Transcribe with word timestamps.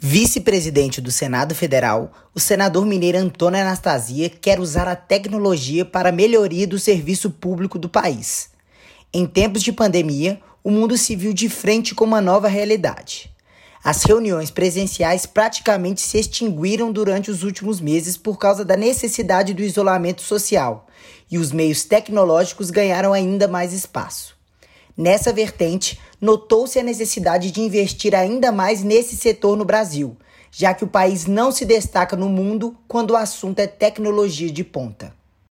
Vice-presidente 0.00 1.00
do 1.00 1.10
Senado 1.10 1.56
Federal, 1.56 2.12
o 2.32 2.38
senador 2.38 2.86
mineiro 2.86 3.18
Antônio 3.18 3.60
Anastasia 3.60 4.30
quer 4.30 4.60
usar 4.60 4.86
a 4.86 4.94
tecnologia 4.94 5.84
para 5.84 6.10
a 6.10 6.12
melhoria 6.12 6.68
do 6.68 6.78
serviço 6.78 7.32
público 7.32 7.80
do 7.80 7.88
país. 7.88 8.50
Em 9.12 9.26
tempos 9.26 9.60
de 9.60 9.72
pandemia, 9.72 10.40
o 10.62 10.70
mundo 10.70 10.96
se 10.96 11.16
viu 11.16 11.32
de 11.32 11.48
frente 11.48 11.96
com 11.96 12.04
uma 12.04 12.20
nova 12.20 12.46
realidade. 12.46 13.28
As 13.82 14.04
reuniões 14.04 14.52
presenciais 14.52 15.26
praticamente 15.26 16.00
se 16.00 16.16
extinguiram 16.16 16.92
durante 16.92 17.28
os 17.28 17.42
últimos 17.42 17.80
meses 17.80 18.16
por 18.16 18.38
causa 18.38 18.64
da 18.64 18.76
necessidade 18.76 19.52
do 19.52 19.62
isolamento 19.62 20.22
social, 20.22 20.86
e 21.28 21.38
os 21.38 21.50
meios 21.50 21.82
tecnológicos 21.82 22.70
ganharam 22.70 23.12
ainda 23.12 23.48
mais 23.48 23.72
espaço. 23.72 24.37
Nessa 24.98 25.32
vertente, 25.32 25.96
notou-se 26.20 26.76
a 26.76 26.82
necessidade 26.82 27.52
de 27.52 27.60
investir 27.60 28.16
ainda 28.16 28.50
mais 28.50 28.82
nesse 28.82 29.14
setor 29.14 29.56
no 29.56 29.64
Brasil, 29.64 30.16
já 30.50 30.74
que 30.74 30.82
o 30.82 30.88
país 30.88 31.24
não 31.24 31.52
se 31.52 31.64
destaca 31.64 32.16
no 32.16 32.28
mundo 32.28 32.76
quando 32.88 33.12
o 33.12 33.16
assunto 33.16 33.60
é 33.60 33.68
tecnologia 33.68 34.50
de 34.50 34.64
ponta. 34.64 35.14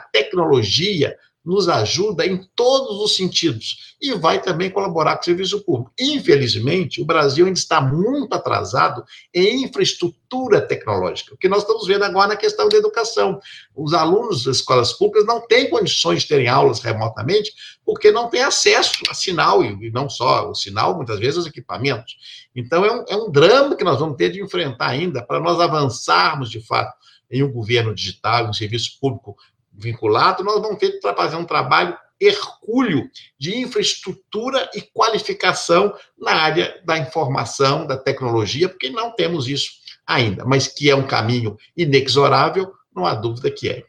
A 0.00 0.04
tecnologia 0.04 1.16
nos 1.44 1.68
ajuda 1.68 2.26
em 2.26 2.42
todos 2.56 3.00
os 3.00 3.14
sentidos 3.14 3.94
e 4.00 4.14
vai 4.14 4.40
também 4.40 4.70
colaborar 4.70 5.16
com 5.16 5.22
o 5.22 5.24
serviço 5.24 5.62
público. 5.62 5.92
Infelizmente, 5.98 7.02
o 7.02 7.04
Brasil 7.04 7.46
ainda 7.46 7.58
está 7.58 7.80
muito 7.80 8.32
atrasado 8.32 9.04
em 9.32 9.64
infraestrutura 9.64 10.60
tecnológica, 10.60 11.34
o 11.34 11.36
que 11.36 11.48
nós 11.48 11.60
estamos 11.60 11.86
vendo 11.86 12.04
agora 12.04 12.28
na 12.28 12.36
questão 12.36 12.68
da 12.68 12.76
educação. 12.76 13.38
Os 13.74 13.92
alunos 13.92 14.44
das 14.44 14.56
escolas 14.56 14.92
públicas 14.92 15.26
não 15.26 15.46
têm 15.46 15.68
condições 15.68 16.22
de 16.22 16.28
terem 16.28 16.48
aulas 16.48 16.80
remotamente 16.80 17.52
porque 17.84 18.10
não 18.10 18.30
têm 18.30 18.42
acesso 18.42 19.02
a 19.10 19.14
sinal, 19.14 19.62
e 19.62 19.90
não 19.90 20.08
só 20.08 20.50
o 20.50 20.54
sinal, 20.54 20.96
muitas 20.96 21.18
vezes 21.18 21.36
os 21.36 21.46
equipamentos. 21.46 22.16
Então, 22.56 22.84
é 22.84 22.92
um, 22.92 23.04
é 23.08 23.16
um 23.16 23.30
drama 23.30 23.76
que 23.76 23.84
nós 23.84 24.00
vamos 24.00 24.16
ter 24.16 24.30
de 24.30 24.42
enfrentar 24.42 24.88
ainda 24.88 25.22
para 25.22 25.38
nós 25.38 25.60
avançarmos, 25.60 26.50
de 26.50 26.60
fato, 26.60 26.94
em 27.30 27.42
um 27.42 27.52
governo 27.52 27.94
digital, 27.94 28.48
um 28.48 28.52
serviço 28.52 28.98
público 29.00 29.36
vinculado, 29.74 30.44
nós 30.44 30.60
vamos 30.60 30.78
ter 30.78 30.92
que 30.92 31.14
fazer 31.14 31.36
um 31.36 31.44
trabalho 31.44 31.96
hercúleo 32.20 33.10
de 33.38 33.58
infraestrutura 33.58 34.70
e 34.74 34.80
qualificação 34.80 35.92
na 36.18 36.32
área 36.32 36.80
da 36.84 36.96
informação, 36.98 37.86
da 37.86 37.96
tecnologia, 37.96 38.68
porque 38.68 38.90
não 38.90 39.10
temos 39.14 39.48
isso 39.48 39.70
ainda, 40.06 40.44
mas 40.44 40.68
que 40.68 40.90
é 40.90 40.94
um 40.94 41.06
caminho 41.06 41.56
inexorável, 41.76 42.72
não 42.94 43.04
há 43.04 43.14
dúvida 43.14 43.50
que 43.50 43.68
é. 43.68 43.84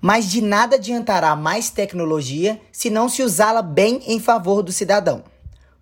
Mas 0.00 0.30
de 0.30 0.42
nada 0.42 0.76
adiantará 0.76 1.34
mais 1.34 1.70
tecnologia 1.70 2.60
se 2.70 2.90
não 2.90 3.08
se 3.08 3.22
usá-la 3.22 3.62
bem 3.62 4.02
em 4.06 4.20
favor 4.20 4.62
do 4.62 4.70
cidadão. 4.70 5.24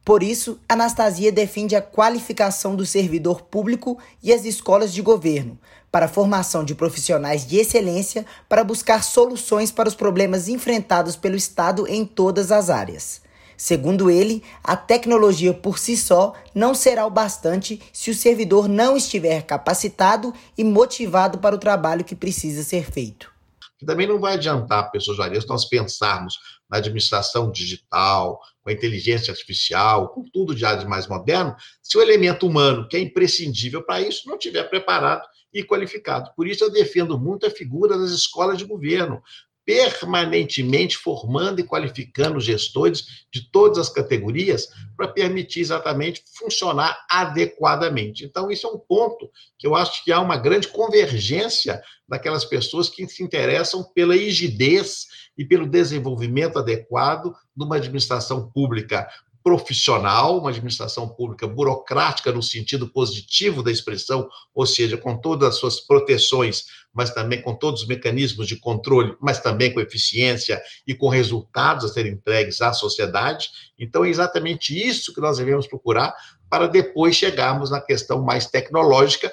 Por 0.04 0.22
isso, 0.22 0.58
Anastasia 0.68 1.30
defende 1.30 1.76
a 1.76 1.82
qualificação 1.82 2.74
do 2.74 2.84
servidor 2.84 3.42
público 3.42 3.98
e 4.20 4.32
as 4.32 4.44
escolas 4.44 4.92
de 4.92 5.00
governo, 5.00 5.56
para 5.92 6.06
a 6.06 6.08
formação 6.08 6.64
de 6.64 6.74
profissionais 6.74 7.46
de 7.46 7.58
excelência 7.58 8.26
para 8.48 8.64
buscar 8.64 9.04
soluções 9.04 9.70
para 9.70 9.88
os 9.88 9.94
problemas 9.94 10.48
enfrentados 10.48 11.14
pelo 11.14 11.36
Estado 11.36 11.86
em 11.86 12.04
todas 12.04 12.50
as 12.50 12.68
áreas. 12.68 13.22
Segundo 13.56 14.10
ele, 14.10 14.42
a 14.64 14.76
tecnologia 14.76 15.54
por 15.54 15.78
si 15.78 15.96
só 15.96 16.32
não 16.52 16.74
será 16.74 17.06
o 17.06 17.10
bastante 17.10 17.80
se 17.92 18.10
o 18.10 18.14
servidor 18.14 18.68
não 18.68 18.96
estiver 18.96 19.42
capacitado 19.42 20.34
e 20.58 20.64
motivado 20.64 21.38
para 21.38 21.54
o 21.54 21.58
trabalho 21.58 22.04
que 22.04 22.16
precisa 22.16 22.64
ser 22.64 22.90
feito. 22.90 23.31
Também 23.84 24.06
não 24.06 24.18
vai 24.18 24.34
adiantar, 24.34 24.90
pessoas 24.90 25.16
jornalistas, 25.16 25.48
nós 25.48 25.64
pensarmos 25.64 26.38
na 26.68 26.78
administração 26.78 27.50
digital, 27.50 28.40
com 28.62 28.70
a 28.70 28.72
inteligência 28.72 29.30
artificial, 29.30 30.08
com 30.08 30.22
tudo 30.22 30.54
de 30.54 30.64
áreas 30.64 30.84
mais 30.84 31.06
moderno, 31.06 31.54
se 31.82 31.98
o 31.98 32.02
elemento 32.02 32.46
humano, 32.46 32.88
que 32.88 32.96
é 32.96 33.00
imprescindível 33.00 33.82
para 33.82 34.00
isso, 34.00 34.28
não 34.28 34.36
estiver 34.36 34.64
preparado 34.64 35.26
e 35.52 35.62
qualificado. 35.62 36.30
Por 36.34 36.46
isso 36.46 36.64
eu 36.64 36.70
defendo 36.70 37.18
muito 37.18 37.46
a 37.46 37.50
figura 37.50 37.98
das 37.98 38.10
escolas 38.10 38.56
de 38.56 38.64
governo, 38.64 39.22
permanentemente 39.64 40.96
formando 40.96 41.60
e 41.60 41.64
qualificando 41.64 42.40
gestores 42.40 43.26
de 43.32 43.50
todas 43.50 43.78
as 43.78 43.88
categorias 43.88 44.68
para 44.96 45.08
permitir 45.08 45.60
exatamente 45.60 46.22
funcionar 46.36 47.04
adequadamente. 47.08 48.24
Então, 48.24 48.50
isso 48.50 48.66
é 48.66 48.70
um 48.70 48.78
ponto 48.78 49.30
que 49.58 49.66
eu 49.66 49.74
acho 49.74 50.04
que 50.04 50.12
há 50.12 50.20
uma 50.20 50.36
grande 50.36 50.68
convergência 50.68 51.80
daquelas 52.08 52.44
pessoas 52.44 52.88
que 52.88 53.06
se 53.06 53.22
interessam 53.22 53.84
pela 53.94 54.14
rigidez 54.14 55.06
e 55.38 55.44
pelo 55.44 55.66
desenvolvimento 55.66 56.58
adequado 56.58 57.32
de 57.56 57.64
uma 57.64 57.76
administração 57.76 58.50
pública 58.50 59.08
profissional, 59.42 60.38
uma 60.38 60.50
administração 60.50 61.08
pública 61.08 61.46
burocrática 61.46 62.30
no 62.32 62.42
sentido 62.42 62.88
positivo 62.88 63.62
da 63.62 63.70
expressão, 63.70 64.28
ou 64.54 64.66
seja, 64.66 64.96
com 64.96 65.16
todas 65.16 65.50
as 65.50 65.56
suas 65.56 65.80
proteções, 65.80 66.64
mas 66.92 67.10
também 67.10 67.40
com 67.40 67.54
todos 67.54 67.82
os 67.82 67.88
mecanismos 67.88 68.46
de 68.46 68.56
controle, 68.56 69.16
mas 69.20 69.40
também 69.40 69.72
com 69.72 69.80
eficiência 69.80 70.62
e 70.86 70.94
com 70.94 71.08
resultados 71.08 71.84
a 71.84 71.88
serem 71.88 72.12
entregues 72.12 72.60
à 72.60 72.72
sociedade. 72.72 73.48
Então, 73.78 74.04
é 74.04 74.08
exatamente 74.08 74.76
isso 74.76 75.12
que 75.12 75.20
nós 75.20 75.38
devemos 75.38 75.66
procurar 75.66 76.14
para 76.48 76.66
depois 76.66 77.16
chegarmos 77.16 77.70
na 77.70 77.80
questão 77.80 78.22
mais 78.22 78.46
tecnológica, 78.46 79.32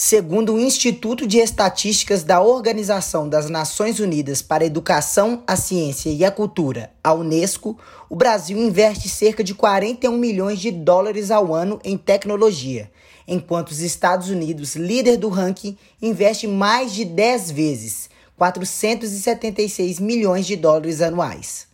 Segundo 0.00 0.54
o 0.54 0.60
Instituto 0.60 1.26
de 1.26 1.38
Estatísticas 1.38 2.22
da 2.22 2.40
Organização 2.40 3.28
das 3.28 3.50
Nações 3.50 3.98
Unidas 3.98 4.40
para 4.40 4.62
a 4.62 4.66
Educação, 4.68 5.42
a 5.44 5.56
Ciência 5.56 6.08
e 6.08 6.24
a 6.24 6.30
Cultura, 6.30 6.92
a 7.02 7.12
Unesco, 7.12 7.76
o 8.08 8.14
Brasil 8.14 8.56
investe 8.56 9.08
cerca 9.08 9.42
de 9.42 9.56
41 9.56 10.16
milhões 10.16 10.60
de 10.60 10.70
dólares 10.70 11.32
ao 11.32 11.52
ano 11.52 11.80
em 11.82 11.98
tecnologia, 11.98 12.88
enquanto 13.26 13.70
os 13.70 13.80
Estados 13.80 14.30
Unidos, 14.30 14.76
líder 14.76 15.16
do 15.16 15.28
ranking, 15.28 15.76
investe 16.00 16.46
mais 16.46 16.92
de 16.92 17.04
10 17.04 17.50
vezes, 17.50 18.08
476 18.36 19.98
milhões 19.98 20.46
de 20.46 20.54
dólares 20.54 21.02
anuais. 21.02 21.67